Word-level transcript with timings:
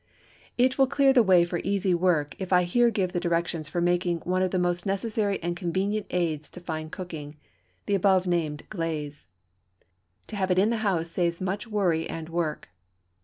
It 0.57 0.79
will 0.79 0.87
clear 0.87 1.13
the 1.13 1.21
way 1.21 1.45
for 1.45 1.61
easy 1.63 1.93
work 1.93 2.35
if 2.41 2.51
I 2.51 2.63
here 2.63 2.89
give 2.89 3.11
the 3.13 3.19
directions 3.19 3.69
for 3.69 3.81
making 3.81 4.21
one 4.21 4.41
of 4.41 4.49
the 4.49 4.57
most 4.57 4.83
necessary 4.83 5.37
and 5.43 5.55
convenient 5.55 6.07
aids 6.09 6.49
to 6.49 6.59
fine 6.59 6.89
cooking 6.89 7.37
the 7.85 7.93
above 7.93 8.25
named 8.25 8.63
glaze. 8.71 9.27
To 10.25 10.35
have 10.35 10.49
it 10.49 10.57
in 10.57 10.71
the 10.71 10.77
house 10.77 11.11
saves 11.11 11.39
much 11.39 11.67
worry 11.67 12.09
and 12.09 12.29
work. 12.29 12.69